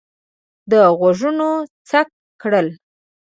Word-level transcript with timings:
ده 0.69 0.81
غوږونه 0.99 1.47
څک 1.89 2.07
کړل. 2.41 2.67